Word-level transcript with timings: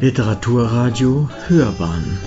Literaturradio 0.00 1.28
Hörbahn 1.46 2.18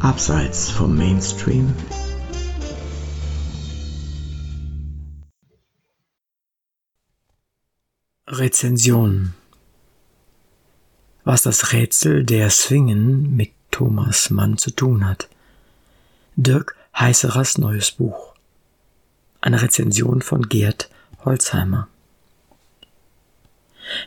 Abseits 0.00 0.70
vom 0.70 0.96
Mainstream 0.96 1.74
Rezension 8.26 9.34
Was 11.24 11.42
das 11.42 11.74
Rätsel 11.74 12.24
der 12.24 12.48
Swingen 12.48 13.36
mit 13.36 13.52
Thomas 13.70 14.30
Mann 14.30 14.56
zu 14.56 14.70
tun 14.70 15.06
hat. 15.06 15.28
Dirk 16.36 16.76
Heißerers 16.98 17.58
neues 17.58 17.90
Buch. 17.90 18.34
Eine 19.42 19.60
Rezension 19.60 20.22
von 20.22 20.48
Gerd 20.48 20.88
Holzheimer. 21.26 21.88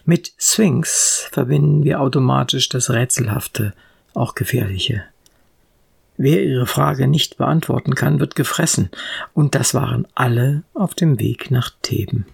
Mit 0.04 0.34
Sphinx 0.38 1.30
verbinden 1.32 1.84
wir 1.84 2.02
automatisch 2.02 2.70
das 2.70 2.90
Rätselhafte, 2.90 3.74
auch 4.14 4.36
Gefährliche. 4.36 5.04
Wer 6.18 6.44
ihre 6.44 6.68
Frage 6.68 7.08
nicht 7.08 7.38
beantworten 7.38 7.96
kann, 7.96 8.20
wird 8.20 8.36
gefressen, 8.36 8.90
und 9.34 9.54
das 9.56 9.74
waren 9.74 10.08
alle 10.16 10.64
auf 10.74 10.96
dem 10.96 11.20
Weg 11.20 11.52
nach 11.52 11.72
Theben. 11.82 12.26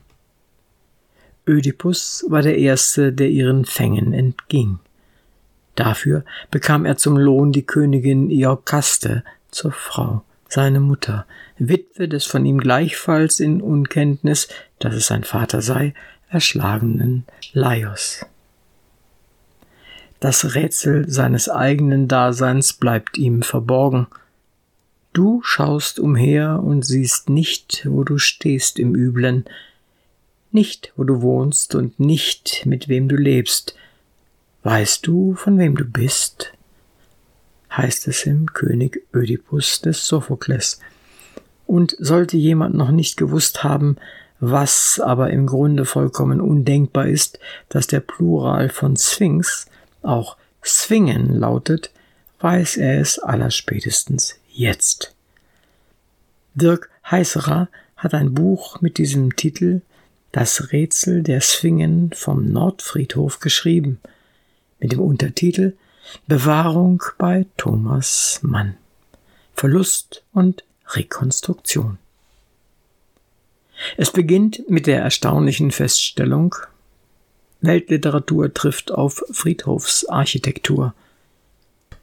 Ödipus 1.47 2.23
war 2.29 2.43
der 2.43 2.57
Erste, 2.57 3.11
der 3.11 3.29
ihren 3.29 3.65
Fängen 3.65 4.13
entging. 4.13 4.79
Dafür 5.75 6.23
bekam 6.51 6.85
er 6.85 6.97
zum 6.97 7.17
Lohn 7.17 7.51
die 7.51 7.65
Königin 7.65 8.29
Iokaste 8.29 9.23
zur 9.49 9.71
Frau, 9.71 10.23
seine 10.47 10.79
Mutter, 10.79 11.25
Witwe 11.57 12.07
des 12.07 12.25
von 12.25 12.45
ihm 12.45 12.59
gleichfalls 12.59 13.39
in 13.39 13.61
Unkenntnis, 13.61 14.49
dass 14.77 14.93
es 14.93 15.07
sein 15.07 15.23
Vater 15.23 15.61
sei, 15.61 15.95
erschlagenen 16.31 17.25
Laios. 17.53 18.25
Das 20.19 20.55
Rätsel 20.55 21.09
seines 21.09 21.49
eigenen 21.49 22.07
Daseins 22.07 22.73
bleibt 22.73 23.17
ihm 23.17 23.41
verborgen. 23.41 24.07
Du 25.13 25.41
schaust 25.43 25.99
umher 25.99 26.61
und 26.63 26.85
siehst 26.85 27.29
nicht, 27.29 27.85
wo 27.89 28.03
du 28.03 28.17
stehst 28.17 28.79
im 28.79 28.95
Üblen, 28.95 29.45
nicht, 30.51 30.93
wo 30.95 31.03
du 31.03 31.21
wohnst 31.21 31.75
und 31.75 31.99
nicht, 31.99 32.65
mit 32.65 32.87
wem 32.87 33.09
du 33.09 33.15
lebst. 33.15 33.75
Weißt 34.63 35.07
du, 35.07 35.33
von 35.35 35.57
wem 35.57 35.75
du 35.75 35.85
bist? 35.85 36.53
heißt 37.75 38.07
es 38.07 38.25
im 38.25 38.47
König 38.53 39.01
Ödipus 39.13 39.81
des 39.81 40.05
Sophokles. 40.05 40.79
Und 41.65 41.95
sollte 41.99 42.37
jemand 42.37 42.75
noch 42.75 42.91
nicht 42.91 43.15
gewusst 43.15 43.63
haben, 43.63 43.95
was 44.41 44.99
aber 44.99 45.29
im 45.29 45.45
Grunde 45.45 45.85
vollkommen 45.85 46.41
undenkbar 46.41 47.07
ist, 47.07 47.39
dass 47.69 47.87
der 47.87 47.99
Plural 48.01 48.69
von 48.69 48.97
Sphinx 48.97 49.67
auch 50.01 50.35
Swingen 50.65 51.39
lautet, 51.39 51.91
weiß 52.39 52.77
er 52.77 52.99
es 52.99 53.19
allerspätestens 53.19 54.39
jetzt. 54.49 55.15
Dirk 56.55 56.89
Heißerer 57.09 57.69
hat 57.95 58.13
ein 58.15 58.33
Buch 58.33 58.81
mit 58.81 58.97
diesem 58.97 59.35
Titel 59.35 59.81
Das 60.31 60.71
Rätsel 60.71 61.21
der 61.21 61.41
Swingen 61.41 62.11
vom 62.13 62.51
Nordfriedhof 62.51 63.39
geschrieben, 63.39 63.99
mit 64.79 64.91
dem 64.91 65.01
Untertitel 65.01 65.77
Bewahrung 66.27 67.03
bei 67.19 67.45
Thomas 67.57 68.39
Mann. 68.41 68.75
Verlust 69.53 70.23
und 70.33 70.63
Rekonstruktion. 70.87 71.99
Es 73.97 74.11
beginnt 74.11 74.69
mit 74.69 74.87
der 74.87 75.01
erstaunlichen 75.01 75.71
Feststellung, 75.71 76.55
Weltliteratur 77.61 78.53
trifft 78.53 78.91
auf 78.91 79.23
Friedhofsarchitektur. 79.31 80.93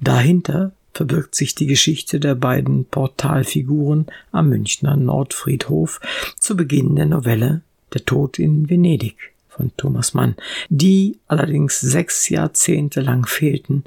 Dahinter 0.01 0.73
verbirgt 0.95 1.35
sich 1.35 1.55
die 1.55 1.67
Geschichte 1.67 2.21
der 2.21 2.35
beiden 2.35 2.85
Portalfiguren 2.85 4.07
am 4.33 4.49
Münchner 4.49 4.97
Nordfriedhof 4.97 6.01
zu 6.39 6.57
Beginn 6.57 6.97
der 6.97 7.07
Novelle 7.07 7.63
Der 7.93 8.05
Tod 8.05 8.39
in 8.39 8.71
Venedig 8.71 9.17
von 9.49 9.73
Thomas 9.77 10.15
Mann, 10.15 10.37
die 10.69 11.19
allerdings 11.27 11.81
sechs 11.81 12.29
Jahrzehnte 12.29 13.01
lang 13.01 13.27
fehlten, 13.27 13.85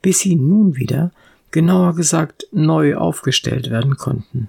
bis 0.00 0.20
sie 0.20 0.36
nun 0.36 0.76
wieder, 0.76 1.12
genauer 1.50 1.94
gesagt, 1.94 2.46
neu 2.52 2.96
aufgestellt 2.96 3.70
werden 3.70 3.96
konnten. 3.96 4.48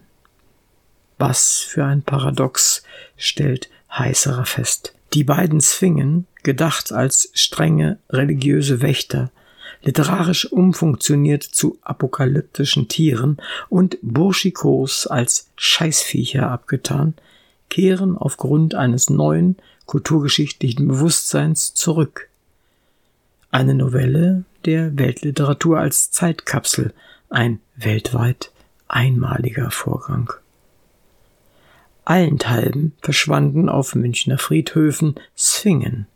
Was 1.26 1.60
für 1.60 1.86
ein 1.86 2.02
Paradox, 2.02 2.84
stellt 3.16 3.70
Heißerer 3.90 4.44
fest. 4.44 4.94
Die 5.14 5.24
beiden 5.24 5.62
Zwingen, 5.62 6.28
gedacht 6.44 6.92
als 6.92 7.30
strenge 7.34 7.98
religiöse 8.10 8.82
Wächter, 8.82 9.32
literarisch 9.84 10.52
umfunktioniert 10.52 11.44
zu 11.44 11.78
apokalyptischen 11.82 12.90
Tieren 12.90 13.38
und 13.70 13.98
Burschikos 14.02 15.08
als 15.08 15.48
Scheißviecher 15.56 16.52
abgetan, 16.52 17.14
kehren 17.70 18.18
aufgrund 18.18 18.76
eines 18.76 19.10
neuen 19.10 19.56
kulturgeschichtlichen 19.86 20.90
Bewusstseins 20.90 21.74
zurück. 21.74 22.28
Eine 23.50 23.76
Novelle 23.76 24.44
der 24.66 24.98
Weltliteratur 25.00 25.80
als 25.80 26.12
Zeitkapsel, 26.12 26.94
ein 27.30 27.62
weltweit 27.78 28.52
einmaliger 28.90 29.72
Vorgang. 29.72 30.34
Allenthalben 32.06 32.94
verschwanden 33.02 33.70
auf 33.70 33.96
Münchner 33.96 34.38
Friedhöfen 34.38 35.16
Zwingen, 35.36 36.08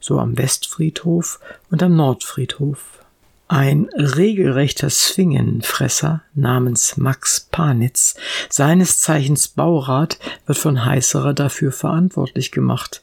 so 0.00 0.18
am 0.18 0.38
Westfriedhof 0.38 1.40
und 1.70 1.82
am 1.82 1.96
Nordfriedhof. 1.96 3.04
Ein 3.50 3.88
regelrechter 3.94 4.88
Zwingenfresser 4.88 6.22
namens 6.34 6.98
Max 6.98 7.48
Panitz, 7.50 8.14
seines 8.50 9.00
Zeichens 9.00 9.48
Baurat, 9.48 10.18
wird 10.46 10.58
von 10.58 10.84
Heißerer 10.84 11.32
dafür 11.32 11.72
verantwortlich 11.72 12.50
gemacht. 12.50 13.02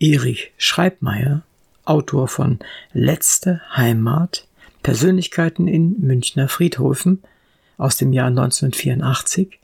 Erich 0.00 0.52
Schreibmeier, 0.56 1.42
Autor 1.84 2.28
von 2.28 2.58
Letzte 2.92 3.60
Heimat, 3.74 4.46
Persönlichkeiten 4.82 5.68
in 5.68 6.00
Münchner 6.00 6.48
Friedhöfen 6.48 7.22
aus 7.76 7.96
dem 7.96 8.12
Jahr 8.12 8.28
1984, 8.28 9.58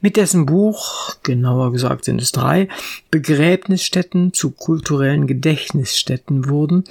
mit 0.00 0.16
dessen 0.16 0.46
Buch, 0.46 1.16
genauer 1.22 1.72
gesagt 1.72 2.04
sind 2.04 2.20
es 2.20 2.32
drei, 2.32 2.68
Begräbnisstätten 3.10 4.32
zu 4.32 4.50
kulturellen 4.50 5.26
Gedächtnisstätten 5.26 6.48
wurden, 6.48 6.84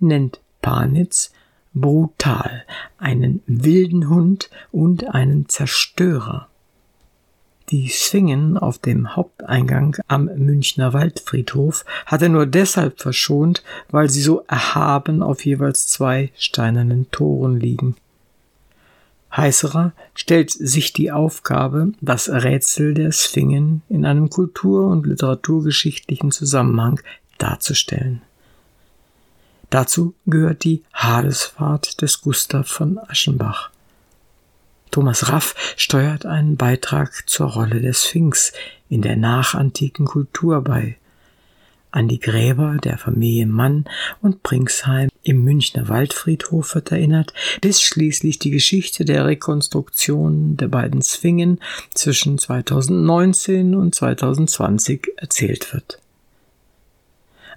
nennt 0.00 0.40
Panitz 0.62 1.32
brutal 1.74 2.64
einen 2.98 3.42
wilden 3.46 4.08
Hund 4.08 4.48
und 4.70 5.14
einen 5.14 5.48
Zerstörer. 5.48 6.48
Die 7.70 7.88
Svingen 7.88 8.58
auf 8.58 8.78
dem 8.78 9.16
Haupteingang 9.16 9.96
am 10.06 10.26
Münchner 10.36 10.92
Waldfriedhof 10.92 11.84
hat 12.06 12.22
er 12.22 12.28
nur 12.28 12.46
deshalb 12.46 13.00
verschont, 13.00 13.64
weil 13.90 14.10
sie 14.10 14.20
so 14.20 14.44
erhaben 14.46 15.22
auf 15.22 15.44
jeweils 15.44 15.86
zwei 15.86 16.30
steinernen 16.36 17.10
Toren 17.10 17.58
liegen. 17.58 17.96
Heißerer 19.36 19.92
stellt 20.14 20.50
sich 20.50 20.92
die 20.92 21.10
Aufgabe, 21.10 21.92
das 22.00 22.28
Rätsel 22.28 22.94
der 22.94 23.10
Sphingen 23.10 23.82
in 23.88 24.04
einem 24.06 24.30
kultur- 24.30 24.88
und 24.88 25.06
literaturgeschichtlichen 25.06 26.30
Zusammenhang 26.30 27.00
darzustellen. 27.38 28.22
Dazu 29.70 30.14
gehört 30.26 30.62
die 30.62 30.84
Hadesfahrt 30.92 32.00
des 32.00 32.20
Gustav 32.20 32.68
von 32.68 32.98
Aschenbach. 32.98 33.70
Thomas 34.92 35.28
Raff 35.32 35.56
steuert 35.76 36.26
einen 36.26 36.56
Beitrag 36.56 37.28
zur 37.28 37.48
Rolle 37.48 37.80
der 37.80 37.94
Sphinx 37.94 38.52
in 38.88 39.02
der 39.02 39.16
nachantiken 39.16 40.06
Kultur 40.06 40.62
bei 40.62 40.96
an 41.94 42.08
die 42.08 42.18
Gräber 42.18 42.78
der 42.82 42.98
Familie 42.98 43.46
Mann 43.46 43.84
und 44.20 44.42
Pringsheim 44.42 45.10
im 45.22 45.44
Münchner 45.44 45.88
Waldfriedhof 45.88 46.74
wird 46.74 46.90
erinnert, 46.90 47.32
bis 47.60 47.80
schließlich 47.80 48.40
die 48.40 48.50
Geschichte 48.50 49.04
der 49.04 49.26
Rekonstruktion 49.26 50.56
der 50.56 50.68
beiden 50.68 51.02
Zwingen 51.02 51.60
zwischen 51.94 52.36
2019 52.36 53.76
und 53.76 53.94
2020 53.94 55.06
erzählt 55.16 55.72
wird. 55.72 56.00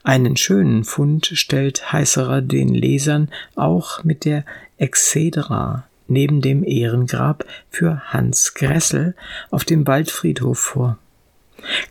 Einen 0.04 0.38
schönen 0.38 0.84
Fund 0.84 1.32
stellt 1.34 1.92
Heißerer 1.92 2.42
den 2.42 2.76
Lesern 2.76 3.30
auch 3.56 4.04
mit 4.04 4.24
der 4.24 4.46
Exedra 4.78 5.88
neben 6.08 6.42
dem 6.42 6.64
Ehrengrab 6.64 7.44
für 7.72 8.02
Hans 8.14 8.54
Gressel 8.54 9.16
auf 9.50 9.66
dem 9.66 9.88
Waldfriedhof 9.88 10.60
vor. 10.60 11.00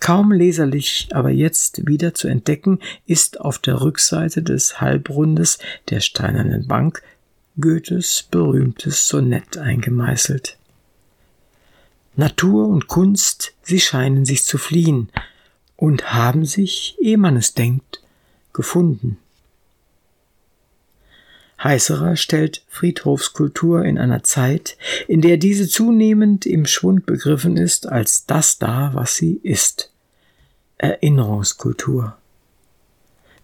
Kaum 0.00 0.32
leserlich, 0.32 1.08
aber 1.12 1.30
jetzt 1.30 1.86
wieder 1.86 2.14
zu 2.14 2.28
entdecken, 2.28 2.80
ist 3.06 3.40
auf 3.40 3.58
der 3.58 3.80
Rückseite 3.80 4.42
des 4.42 4.80
Halbrundes 4.80 5.58
der 5.90 6.00
steinernen 6.00 6.66
Bank 6.66 7.02
Goethes 7.60 8.26
berühmtes 8.30 9.08
Sonett 9.08 9.56
eingemeißelt. 9.56 10.58
Natur 12.16 12.68
und 12.68 12.88
Kunst, 12.88 13.54
sie 13.62 13.80
scheinen 13.80 14.24
sich 14.24 14.44
zu 14.44 14.58
fliehen 14.58 15.10
und 15.76 16.12
haben 16.12 16.44
sich, 16.44 16.96
ehe 17.00 17.18
man 17.18 17.36
es 17.36 17.54
denkt, 17.54 18.02
gefunden. 18.52 19.18
Heißerer 21.62 22.16
stellt 22.16 22.62
Friedhofskultur 22.68 23.84
in 23.84 23.98
einer 23.98 24.22
Zeit, 24.22 24.76
in 25.08 25.20
der 25.20 25.36
diese 25.38 25.68
zunehmend 25.68 26.44
im 26.44 26.66
Schwund 26.66 27.06
begriffen 27.06 27.56
ist, 27.56 27.88
als 27.88 28.26
das 28.26 28.58
dar, 28.58 28.94
was 28.94 29.16
sie 29.16 29.40
ist. 29.42 29.90
Erinnerungskultur. 30.78 32.16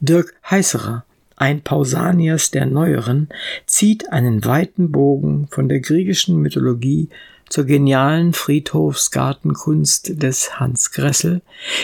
Dirk 0.00 0.34
Heißerer, 0.48 1.04
ein 1.36 1.62
Pausanias 1.62 2.50
der 2.50 2.66
Neueren, 2.66 3.28
zieht 3.66 4.12
einen 4.12 4.44
weiten 4.44 4.92
Bogen 4.92 5.48
von 5.50 5.68
der 5.68 5.80
griechischen 5.80 6.36
Mythologie 6.36 7.08
zur 7.48 7.64
genialen 7.64 8.32
Friedhofsgartenkunst 8.32 10.22
des 10.22 10.58
Hans 10.58 10.90
Gressel, 10.92 11.42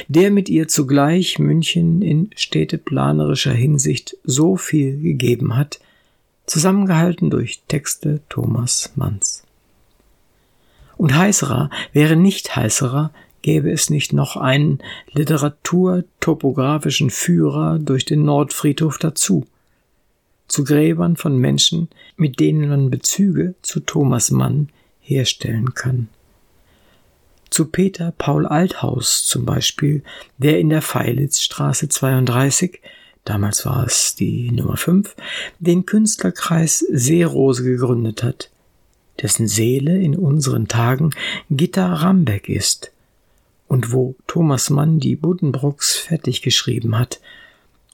der 0.09 0.31
mit 0.31 0.49
ihr 0.49 0.69
zugleich 0.69 1.39
München 1.39 2.03
in 2.03 2.31
städteplanerischer 2.37 3.53
Hinsicht 3.53 4.17
so 4.25 4.57
viel 4.57 4.99
gegeben 4.99 5.57
hat, 5.57 5.81
zusammengehalten 6.49 7.31
durch 7.31 7.63
Texte 7.69 8.21
Thomas 8.29 8.93
Manns. 8.97 9.45
Und 10.97 11.17
Heißerer 11.17 11.71
wäre 11.93 12.17
nicht 12.17 12.57
Heißerer, 12.57 13.13
gäbe 13.43 13.71
es 13.71 13.89
nicht 13.89 14.13
noch 14.13 14.37
einen 14.37 14.81
literaturtopografischen 15.13 17.11
Führer 17.11 17.79
durch 17.79 18.05
den 18.05 18.25
Nordfriedhof 18.25 18.99
dazu, 18.99 19.47
zu 20.49 20.65
Gräbern 20.65 21.17
von 21.17 21.39
Menschen, 21.39 21.89
mit 22.17 22.41
denen 22.41 22.69
man 22.69 22.91
Bezüge 22.91 23.55
zu 23.63 23.81
Thomas 23.81 24.31
Mann 24.31 24.71
herstellen 25.01 25.75
kann. 25.75 26.09
Zu 27.51 27.67
Peter 27.67 28.13
Paul 28.17 28.47
Althaus 28.47 29.27
zum 29.27 29.45
Beispiel, 29.45 30.03
der 30.39 30.59
in 30.59 30.69
der 30.69 30.83
Feilitzstraße 30.83 31.89
32, 31.89 32.81
damals 33.29 33.67
war 33.67 33.87
es 33.87 34.15
die 34.15 34.51
Nummer 34.51 34.77
5, 34.77 35.15
den 35.59 35.87
Künstlerkreis 35.87 36.79
Seerose 36.91 37.63
gegründet 37.63 38.23
hat, 38.23 38.51
dessen 39.21 39.49
Seele 39.49 40.01
in 40.01 40.17
unseren 40.17 40.69
Tagen 40.69 41.11
Gitta 41.51 41.93
Rambeck 41.95 42.49
ist 42.49 42.93
und 43.67 43.93
wo 43.93 44.17
Thomas 44.27 44.71
Mann 44.71 44.99
die 44.99 45.17
Buddenbrooks 45.17 45.97
fertig 45.97 46.43
geschrieben 46.43 46.99
hat, 46.99 47.21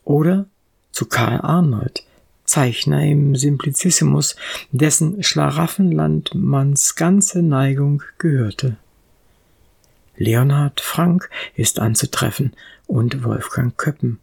oder 0.05 0.47
zu 0.93 1.07
Karl 1.07 1.41
Arnold, 1.41 2.05
Zeichner 2.45 3.05
im 3.05 3.35
Simplicissimus, 3.35 4.37
dessen 4.71 5.23
Schlaraffenland 5.23 6.35
Manns 6.35 6.95
ganze 6.95 7.43
Neigung 7.43 8.03
gehörte. 8.19 8.77
Leonhard 10.17 10.81
Frank 10.81 11.31
ist 11.57 11.81
anzutreffen 11.81 12.53
und 12.87 13.25
Wolfgang 13.25 13.77
Köppen, 13.77 14.21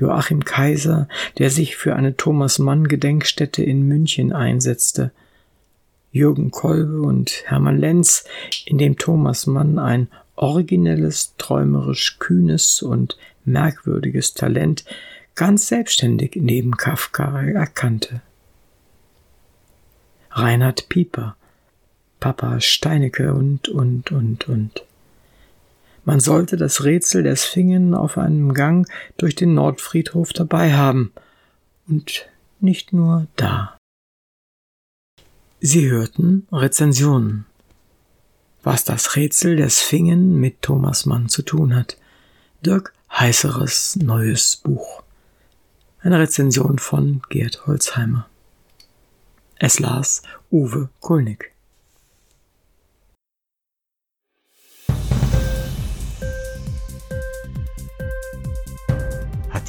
Joachim 0.00 0.44
Kaiser, 0.44 1.08
der 1.38 1.50
sich 1.50 1.76
für 1.76 1.94
eine 1.94 2.16
Thomas 2.16 2.58
Mann 2.58 2.88
Gedenkstätte 2.88 3.62
in 3.62 3.86
München 3.86 4.32
einsetzte, 4.32 5.12
Jürgen 6.10 6.50
Kolbe 6.50 7.02
und 7.02 7.44
Hermann 7.44 7.78
Lenz, 7.78 8.24
in 8.64 8.78
dem 8.78 8.96
Thomas 8.96 9.46
Mann 9.46 9.78
ein 9.78 10.08
originelles, 10.34 11.34
träumerisch 11.36 12.18
kühnes 12.18 12.82
und 12.82 13.16
merkwürdiges 13.44 14.34
Talent 14.34 14.84
ganz 15.34 15.68
selbstständig 15.68 16.32
neben 16.34 16.76
Kafka 16.76 17.42
erkannte. 17.42 18.22
Reinhard 20.30 20.88
Pieper, 20.88 21.36
Papa 22.20 22.60
Steinecke 22.60 23.34
und, 23.34 23.68
und, 23.68 24.12
und, 24.12 24.48
und. 24.48 24.84
Man 26.04 26.20
sollte 26.20 26.56
das 26.56 26.84
Rätsel 26.84 27.22
der 27.22 27.36
Sphingen 27.36 27.94
auf 27.94 28.18
einem 28.18 28.54
Gang 28.54 28.88
durch 29.16 29.34
den 29.34 29.54
Nordfriedhof 29.54 30.32
dabei 30.32 30.74
haben. 30.74 31.12
Und 31.88 32.28
nicht 32.60 32.92
nur 32.92 33.26
da. 33.36 33.76
Sie 35.60 35.90
hörten 35.90 36.46
Rezensionen. 36.52 37.46
Was 38.62 38.84
das 38.84 39.16
Rätsel 39.16 39.56
der 39.56 39.70
Sphingen 39.70 40.38
mit 40.38 40.62
Thomas 40.62 41.06
Mann 41.06 41.28
zu 41.28 41.42
tun 41.42 41.74
hat. 41.74 41.96
Dirk 42.64 42.92
Heißeres 43.12 43.96
neues 43.96 44.56
Buch. 44.56 45.02
Eine 46.00 46.18
Rezension 46.18 46.78
von 46.78 47.22
Gerd 47.28 47.66
Holzheimer. 47.66 48.28
Es 49.56 49.78
las 49.78 50.22
Uwe 50.50 50.88
Kulnig. 51.00 51.49